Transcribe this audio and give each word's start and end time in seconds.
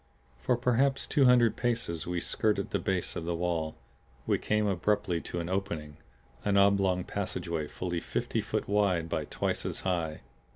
For 0.39 0.57
perhaps 0.57 1.05
two 1.05 1.25
hundred 1.25 1.55
paces 1.55 2.07
we 2.07 2.19
skirted 2.19 2.71
the 2.71 2.79
base 2.79 3.15
of 3.15 3.25
the 3.25 3.35
wall. 3.35 3.75
We 4.25 4.39
came 4.39 4.65
abruptly 4.65 5.21
to 5.21 5.39
an 5.39 5.47
opening, 5.47 5.97
an 6.43 6.57
oblong 6.57 7.03
passageway 7.03 7.67
fully 7.67 7.99
fifty 7.99 8.41
foot 8.41 8.67
wide 8.67 9.09
by 9.09 9.25
twice 9.25 9.63
as 9.63 9.81
high. 9.81 10.21